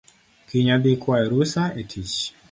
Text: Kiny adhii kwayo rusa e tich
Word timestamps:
Kiny 0.47 0.69
adhii 0.75 0.99
kwayo 1.01 1.25
rusa 1.33 1.63
e 1.79 1.81
tich 1.89 2.15